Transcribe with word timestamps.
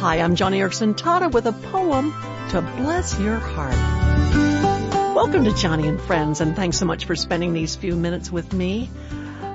Hi, 0.00 0.20
I'm 0.20 0.34
Joni 0.34 0.56
Eareckson 0.56 0.94
Tada 0.94 1.30
with 1.30 1.44
a 1.44 1.52
poem 1.52 2.14
to 2.52 2.62
bless 2.78 3.20
your 3.20 3.36
heart. 3.36 3.74
Welcome 5.14 5.44
to 5.44 5.50
Joni 5.50 5.86
and 5.86 6.00
Friends, 6.00 6.40
and 6.40 6.56
thanks 6.56 6.78
so 6.78 6.86
much 6.86 7.04
for 7.04 7.14
spending 7.14 7.52
these 7.52 7.76
few 7.76 7.94
minutes 7.96 8.32
with 8.32 8.54
me. 8.54 8.88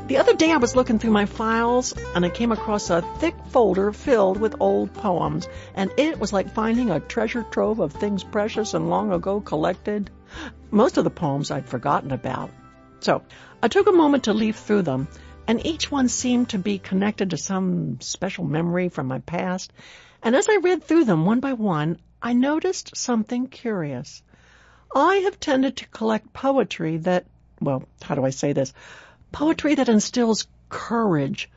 The 0.06 0.18
other 0.18 0.36
day 0.36 0.52
I 0.52 0.58
was 0.58 0.76
looking 0.76 1.00
through 1.00 1.14
my 1.14 1.26
files 1.26 1.96
and 2.14 2.24
I 2.24 2.30
came 2.30 2.52
across 2.52 2.92
a 2.92 3.02
thick 3.18 3.34
folder 3.50 3.92
filled 3.92 4.40
with 4.40 4.58
old 4.60 4.94
poems, 4.94 5.50
and 5.74 5.92
it 5.98 6.20
was 6.20 6.32
like 6.32 6.54
finding 6.54 6.92
a 6.92 7.00
treasure 7.00 7.42
trove 7.42 7.80
of 7.80 7.94
things 7.94 8.24
precious 8.24 8.76
and 8.76 8.88
long 8.88 9.12
ago 9.12 9.42
collected. 9.42 10.12
Most 10.70 10.98
of 10.98 11.06
the 11.06 11.10
poems 11.10 11.50
I'd 11.50 11.68
forgotten 11.68 12.12
about. 12.12 12.52
So 13.00 13.24
I 13.64 13.68
took 13.68 13.88
a 13.88 13.92
moment 13.92 14.26
to 14.26 14.34
leaf 14.34 14.58
through 14.58 14.84
them, 14.84 15.08
and 15.48 15.66
each 15.66 15.92
one 15.92 16.10
seemed 16.10 16.50
to 16.50 16.60
be 16.60 16.80
connected 16.80 17.30
to 17.30 17.38
some 17.38 18.00
special 18.02 18.44
memory 18.44 18.90
from 18.90 19.08
my 19.08 19.20
past. 19.20 19.72
And 20.24 20.36
as 20.36 20.48
I 20.50 20.58
read 20.58 20.84
through 20.84 21.06
them 21.06 21.26
one 21.26 21.40
by 21.40 21.54
one, 21.54 22.00
I 22.22 22.34
noticed 22.34 22.98
something 22.98 23.48
curious. 23.48 24.24
I 24.96 25.16
have 25.18 25.40
tended 25.40 25.78
to 25.78 25.88
collect 25.90 26.34
poetry 26.34 26.98
that, 26.98 27.26
well, 27.62 27.84
how 28.02 28.16
do 28.16 28.26
I 28.26 28.32
say 28.32 28.54
this? 28.54 28.74
Poetry 29.32 29.76
that 29.76 29.90
instills 29.90 30.48
courage, 30.70 31.50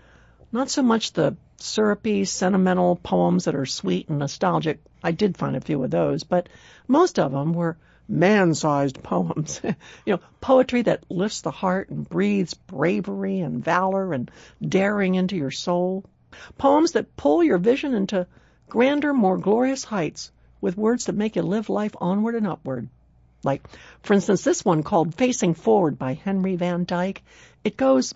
not 0.53 0.69
so 0.69 0.83
much 0.83 1.13
the 1.13 1.37
syrupy, 1.57 2.25
sentimental 2.25 2.97
poems 2.97 3.45
that 3.45 3.55
are 3.55 3.67
sweet 3.67 4.09
and 4.09 4.19
nostalgic. 4.19 4.81
I 5.03 5.13
did 5.13 5.37
find 5.37 5.57
a 5.57 5.61
few 5.61 5.83
of 5.83 5.91
those, 5.91 6.25
but 6.25 6.49
most 6.87 7.19
of 7.19 7.33
them 7.33 7.53
were 7.53 7.77
man-sized 8.09 9.03
poems. 9.03 9.61
you 9.63 10.15
know, 10.15 10.21
poetry 10.41 10.83
that 10.83 11.05
lifts 11.11 11.43
the 11.43 11.51
heart 11.51 11.91
and 11.91 12.09
breathes 12.09 12.55
bravery 12.55 13.41
and 13.41 13.63
valor 13.63 14.13
and 14.13 14.31
daring 14.67 15.15
into 15.15 15.37
your 15.37 15.51
soul. 15.51 16.05
Poems 16.57 16.93
that 16.93 17.17
pull 17.17 17.45
your 17.45 17.59
vision 17.59 17.95
into 17.95 18.27
grander, 18.69 19.15
more 19.15 19.39
glorious 19.39 19.85
heights 19.85 20.31
with 20.61 20.77
words 20.77 21.07
that 21.07 21.15
make 21.15 21.37
you 21.37 21.43
live 21.43 21.69
life 21.69 21.95
onward 22.01 22.35
and 22.35 22.47
upward. 22.47 22.89
Like, 23.45 23.63
for 24.03 24.15
instance, 24.15 24.43
this 24.43 24.65
one 24.65 24.83
called 24.83 25.15
Facing 25.15 25.55
Forward 25.55 25.99
by 25.99 26.15
Henry 26.15 26.57
Van 26.57 26.85
Dyke. 26.85 27.23
It 27.63 27.77
goes, 27.77 28.15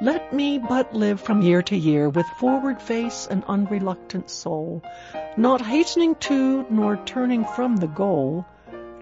Let 0.00 0.32
me 0.32 0.58
but 0.58 0.94
live 0.94 1.20
from 1.20 1.42
year 1.42 1.62
to 1.62 1.76
year 1.76 2.08
with 2.08 2.26
forward 2.38 2.80
face 2.80 3.26
and 3.28 3.42
unreluctant 3.48 4.30
soul, 4.30 4.82
not 5.36 5.60
hastening 5.60 6.14
to 6.16 6.64
nor 6.70 6.96
turning 6.98 7.44
from 7.44 7.76
the 7.76 7.88
goal, 7.88 8.46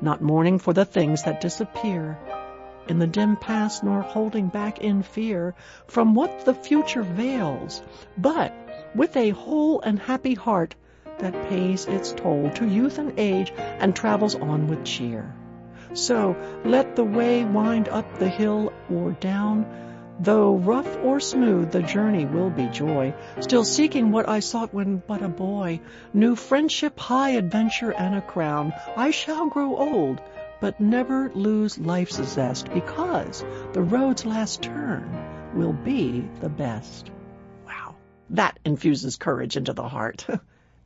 not 0.03 0.23
mourning 0.23 0.59
for 0.59 0.73
the 0.73 0.85
things 0.85 1.25
that 1.25 1.41
disappear 1.41 2.19
in 2.89 2.99
the 2.99 3.07
dim 3.07 3.37
past, 3.37 3.85
nor 3.85 4.01
holding 4.01 4.49
back 4.49 4.79
in 4.79 5.03
fear 5.03 5.55
from 5.87 6.15
what 6.15 6.45
the 6.45 6.55
future 6.55 7.03
veils, 7.03 7.83
but 8.17 8.53
with 8.95 9.17
a 9.17 9.31
whole 9.31 9.81
and 9.83 9.99
happy 9.99 10.35
heart 10.35 10.75
that 11.19 11.49
pays 11.49 11.87
its 11.87 12.13
toll 12.13 12.51
to 12.51 12.67
youth 12.67 12.99
and 12.99 13.19
age 13.19 13.53
and 13.57 13.95
travels 13.95 14.35
on 14.35 14.69
with 14.69 14.85
cheer. 14.85 15.35
So 15.93 16.37
let 16.65 16.97
the 16.97 17.05
way 17.05 17.45
wind 17.45 17.89
up 17.89 18.19
the 18.19 18.29
hill 18.29 18.73
or 18.91 19.13
down, 19.13 19.67
though 20.20 20.56
rough 20.56 20.97
or 21.05 21.20
smooth 21.20 21.70
the 21.70 21.83
journey 21.83 22.24
will 22.24 22.50
be 22.50 22.66
joy, 22.66 23.14
still 23.41 23.64
seeking 23.64 24.11
what 24.11 24.28
I 24.28 24.41
sought 24.41 24.74
when 24.74 25.02
but 25.06 25.22
a 25.22 25.28
boy, 25.28 25.80
new 26.12 26.34
friendship, 26.34 26.98
high 26.98 27.30
adventure, 27.30 27.92
and 27.92 28.14
a 28.14 28.20
crown. 28.20 28.72
I 28.96 29.12
shall 29.12 29.48
grow 29.48 29.77
old, 29.77 30.20
but 30.61 30.80
never 30.80 31.30
lose 31.34 31.78
life's 31.78 32.22
zest, 32.22 32.72
because 32.72 33.44
the 33.72 33.83
road's 33.83 34.27
last 34.27 34.62
turn 34.62 35.08
will 35.55 35.72
be 35.72 36.28
the 36.41 36.48
best. 36.48 37.11
Wow, 37.66 37.94
that 38.30 38.58
infuses 38.64 39.16
courage 39.16 39.56
into 39.56 39.72
the 39.72 39.89
heart. 39.89 40.27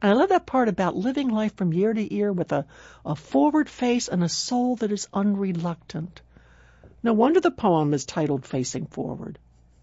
And 0.03 0.11
I 0.11 0.15
love 0.15 0.31
that 0.31 0.47
part 0.47 0.69
about 0.69 0.97
living 0.97 1.29
life 1.29 1.55
from 1.55 1.73
year 1.73 1.95
to 1.95 2.15
year 2.15 2.33
with 2.33 2.51
a, 2.51 2.67
a 3.07 3.15
forward 3.15 3.71
face 3.71 4.09
and 4.09 4.25
a 4.25 4.29
soul 4.29 4.75
that 4.77 4.91
is 4.91 5.07
unreluctant. 5.13 6.21
No 7.03 7.13
wonder 7.13 7.41
the 7.41 7.51
poem 7.51 7.95
is 7.95 8.05
titled 8.05 8.47
Facing 8.47 8.87
Forward. 8.87 9.39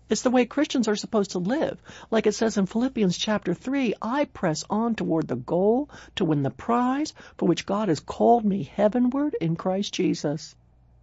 It's 0.09 0.21
the 0.21 0.29
way 0.29 0.45
Christians 0.45 0.87
are 0.87 0.95
supposed 0.95 1.31
to 1.31 1.39
live. 1.39 1.81
Like 2.09 2.27
it 2.27 2.33
says 2.33 2.57
in 2.57 2.65
Philippians 2.65 3.17
chapter 3.17 3.53
3, 3.53 3.93
I 4.01 4.25
press 4.25 4.63
on 4.69 4.95
toward 4.95 5.27
the 5.27 5.35
goal 5.35 5.89
to 6.15 6.25
win 6.25 6.43
the 6.43 6.49
prize 6.49 7.13
for 7.37 7.47
which 7.47 7.65
God 7.65 7.89
has 7.89 7.99
called 7.99 8.45
me 8.45 8.63
heavenward 8.63 9.35
in 9.39 9.55
Christ 9.55 9.93
Jesus. 9.93 10.55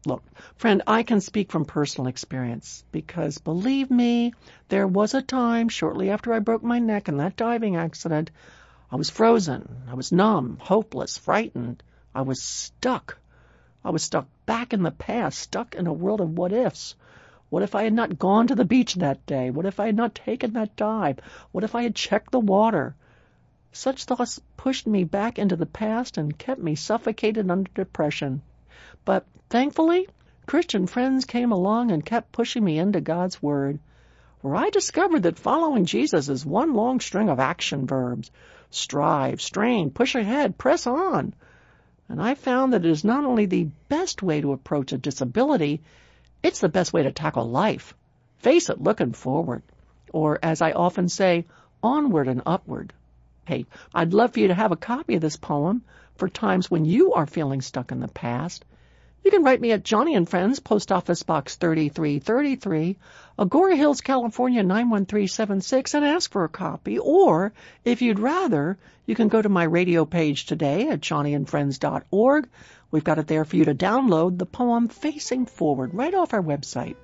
Look, 0.07 0.23
friend, 0.57 0.83
I 0.87 1.03
can 1.03 1.21
speak 1.21 1.53
from 1.53 1.65
personal 1.65 2.09
experience 2.09 2.85
because 2.93 3.39
believe 3.39 3.91
me, 3.91 4.33
there 4.69 4.87
was 4.87 5.15
a 5.15 5.23
time 5.23 5.69
shortly 5.69 6.11
after 6.11 6.33
I 6.33 6.39
broke 6.39 6.63
my 6.63 6.79
neck 6.79 7.09
in 7.09 7.19
that 7.19 7.37
diving 7.37 7.77
accident 7.77 8.31
I 8.91 8.95
was 8.95 9.11
frozen. 9.11 9.83
I 9.89 9.95
was 9.95 10.13
numb, 10.13 10.59
hopeless, 10.61 11.19
frightened. 11.19 11.83
I 12.15 12.23
was 12.23 12.41
stuck. 12.41 13.19
I 13.87 13.91
was 13.91 14.03
stuck 14.03 14.27
back 14.47 14.73
in 14.73 14.83
the 14.83 14.91
past, 14.91 15.39
stuck 15.39 15.77
in 15.77 15.87
a 15.87 15.93
world 15.93 16.21
of 16.21 16.37
what 16.37 16.51
ifs. 16.51 16.97
What 17.51 17.63
if 17.63 17.77
I 17.77 17.85
had 17.85 17.93
not 17.93 18.19
gone 18.19 18.49
to 18.49 18.57
the 18.57 18.65
beach 18.65 18.97
that 18.97 19.25
day? 19.27 19.51
What 19.51 19.65
if 19.65 19.79
I 19.79 19.87
had 19.87 19.95
not 19.95 20.17
taken 20.17 20.55
that 20.55 20.75
dive? 20.75 21.21
What 21.53 21.63
if 21.63 21.77
I 21.77 21.85
had 21.85 21.95
checked 21.95 22.33
the 22.33 22.41
water? 22.41 22.97
Such 23.71 24.03
thoughts 24.03 24.41
pushed 24.57 24.89
me 24.89 25.05
back 25.05 25.39
into 25.39 25.55
the 25.55 25.67
past 25.67 26.19
and 26.19 26.37
kept 26.37 26.61
me 26.61 26.75
suffocated 26.75 27.49
under 27.49 27.71
depression. 27.77 28.43
But 29.05 29.25
thankfully, 29.51 30.09
Christian 30.47 30.89
friends 30.89 31.25
came 31.25 31.53
along 31.53 31.93
and 31.93 32.05
kept 32.05 32.33
pushing 32.33 32.65
me 32.65 32.81
into 32.81 33.01
God's 33.01 33.41
Word, 33.41 33.79
where 34.41 34.57
I 34.57 34.71
discovered 34.71 35.23
that 35.23 35.39
following 35.39 35.85
Jesus 35.85 36.29
is 36.29 36.45
one 36.45 36.75
long 36.75 36.99
string 36.99 37.29
of 37.29 37.39
action 37.39 37.87
verbs 37.87 38.33
strive, 38.69 39.41
strain, 39.41 39.93
push 39.93 40.17
ahead, 40.17 40.59
press 40.59 40.89
on. 40.89 41.35
And 42.09 42.23
I 42.23 42.35
found 42.35 42.73
that 42.73 42.85
it 42.85 42.91
is 42.91 43.05
not 43.05 43.25
only 43.25 43.47
the 43.47 43.69
best 43.89 44.23
way 44.23 44.41
to 44.41 44.53
approach 44.53 44.93
a 44.93 44.99
disability, 44.99 45.81
it's 46.43 46.61
the 46.61 46.69
best 46.69 46.93
way 46.93 47.03
to 47.03 47.11
tackle 47.11 47.49
life. 47.49 47.95
Face 48.39 48.71
it, 48.71 48.81
looking 48.81 49.13
forward. 49.13 49.63
Or, 50.13 50.39
as 50.43 50.63
I 50.63 50.73
often 50.73 51.09
say, 51.09 51.45
onward 51.83 52.29
and 52.29 52.43
upward. 52.47 52.93
Hey, 53.45 53.67
I'd 53.95 54.15
love 54.15 54.33
for 54.33 54.41
you 54.41 54.49
to 54.49 54.55
have 54.55 54.73
a 54.73 54.77
copy 54.77 55.17
of 55.17 55.21
this 55.21 55.37
poem 55.37 55.83
for 56.17 56.29
times 56.29 56.71
when 56.71 56.85
you 56.85 57.15
are 57.15 57.27
feeling 57.27 57.61
stuck 57.61 57.93
in 57.93 58.01
the 58.01 58.09
past 58.09 58.65
you 59.27 59.33
can 59.33 59.43
write 59.43 59.61
me 59.61 59.73
at 59.73 59.83
Joni 59.83 60.17
and 60.17 60.29
Friends, 60.29 60.61
Post 60.61 60.93
Office 60.93 61.25
Box 61.25 61.57
3333, 61.57 62.97
Agoura 63.37 63.77
Hills, 63.77 64.01
California 64.01 64.63
91376, 64.63 65.95
and 65.95 66.05
ask 66.05 66.31
for 66.31 66.45
a 66.45 66.49
copy. 66.49 67.01
Or, 67.01 67.53
if 67.85 68.03
you'd 68.03 68.21
rather, 68.21 68.79
you 69.05 69.17
can 69.17 69.27
go 69.27 69.43
to 69.43 69.49
my 69.49 69.65
radio 69.65 70.05
page 70.05 70.47
today 70.47 70.91
at 70.91 71.01
joniandfriends.org. 71.01 72.49
We've 72.93 73.03
got 73.03 73.19
it 73.19 73.27
there 73.27 73.45
for 73.45 73.57
you 73.57 73.65
to 73.65 73.75
download 73.75 74.39
the 74.39 74.47
poem 74.47 74.87
Facing 74.87 75.47
Forward 75.47 75.93
right 75.93 76.15
off 76.15 76.33
our 76.33 76.41
website. 76.41 76.95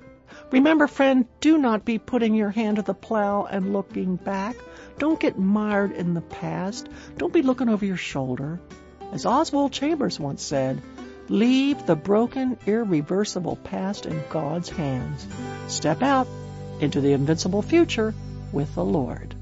Remember, 0.52 0.86
friend, 0.86 1.26
do 1.40 1.58
not 1.58 1.84
be 1.84 1.98
putting 1.98 2.36
your 2.36 2.50
hand 2.50 2.76
to 2.76 2.82
the 2.82 2.94
plow 2.94 3.46
and 3.50 3.72
looking 3.72 4.14
back. 4.14 4.54
Don't 4.96 5.18
get 5.18 5.40
mired 5.40 5.90
in 5.90 6.14
the 6.14 6.20
past. 6.20 6.88
Don't 7.18 7.32
be 7.32 7.42
looking 7.42 7.68
over 7.68 7.84
your 7.84 7.96
shoulder. 7.96 8.60
As 9.12 9.26
Oswald 9.26 9.72
Chambers 9.72 10.20
once 10.20 10.44
said, 10.44 10.80
Leave 11.32 11.86
the 11.86 11.96
broken, 11.96 12.58
irreversible 12.66 13.56
past 13.56 14.04
in 14.04 14.22
God's 14.28 14.68
hands. 14.68 15.26
Step 15.66 16.02
out 16.02 16.28
into 16.78 17.00
the 17.00 17.14
invincible 17.14 17.62
future 17.62 18.14
with 18.52 18.74
the 18.74 18.84
Lord. 18.84 19.34